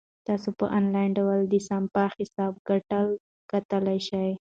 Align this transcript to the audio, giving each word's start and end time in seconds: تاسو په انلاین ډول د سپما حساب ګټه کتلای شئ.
تاسو 0.27 0.49
په 0.59 0.65
انلاین 0.77 1.11
ډول 1.19 1.39
د 1.47 1.53
سپما 1.67 2.05
حساب 2.17 2.53
ګټه 2.69 3.01
کتلای 3.51 3.99
شئ. 4.07 4.29